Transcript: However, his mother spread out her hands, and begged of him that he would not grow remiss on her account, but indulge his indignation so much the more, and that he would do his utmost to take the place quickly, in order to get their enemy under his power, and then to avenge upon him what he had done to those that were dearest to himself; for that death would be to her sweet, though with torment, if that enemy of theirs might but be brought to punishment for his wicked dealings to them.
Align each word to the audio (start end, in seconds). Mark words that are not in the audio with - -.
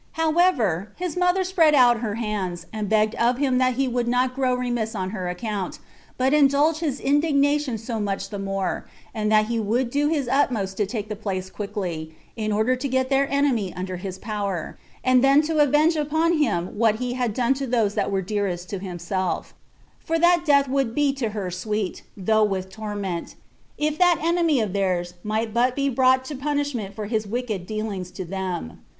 However, 0.13 0.93
his 0.95 1.15
mother 1.15 1.43
spread 1.43 1.75
out 1.75 1.99
her 1.99 2.15
hands, 2.15 2.65
and 2.73 2.89
begged 2.89 3.13
of 3.19 3.37
him 3.37 3.59
that 3.59 3.75
he 3.75 3.87
would 3.87 4.07
not 4.07 4.33
grow 4.33 4.55
remiss 4.55 4.95
on 4.95 5.11
her 5.11 5.29
account, 5.29 5.77
but 6.17 6.33
indulge 6.33 6.79
his 6.79 6.99
indignation 6.99 7.77
so 7.77 7.99
much 7.99 8.31
the 8.31 8.39
more, 8.39 8.89
and 9.13 9.31
that 9.31 9.45
he 9.45 9.59
would 9.59 9.91
do 9.91 10.07
his 10.07 10.27
utmost 10.27 10.75
to 10.77 10.87
take 10.87 11.07
the 11.07 11.15
place 11.15 11.51
quickly, 11.51 12.15
in 12.35 12.51
order 12.51 12.75
to 12.75 12.87
get 12.87 13.09
their 13.09 13.29
enemy 13.29 13.71
under 13.75 13.97
his 13.97 14.17
power, 14.17 14.75
and 15.03 15.23
then 15.23 15.43
to 15.43 15.59
avenge 15.59 15.95
upon 15.95 16.39
him 16.39 16.79
what 16.79 16.95
he 16.95 17.13
had 17.13 17.31
done 17.31 17.53
to 17.53 17.67
those 17.67 17.93
that 17.93 18.09
were 18.09 18.23
dearest 18.23 18.67
to 18.71 18.79
himself; 18.79 19.53
for 19.99 20.17
that 20.17 20.41
death 20.43 20.67
would 20.67 20.95
be 20.95 21.13
to 21.13 21.29
her 21.29 21.51
sweet, 21.51 22.01
though 22.17 22.43
with 22.43 22.71
torment, 22.71 23.35
if 23.77 23.99
that 23.99 24.17
enemy 24.23 24.59
of 24.59 24.73
theirs 24.73 25.13
might 25.21 25.53
but 25.53 25.75
be 25.75 25.89
brought 25.89 26.25
to 26.25 26.33
punishment 26.33 26.95
for 26.95 27.05
his 27.05 27.27
wicked 27.27 27.67
dealings 27.67 28.09
to 28.09 28.25
them. 28.25 28.81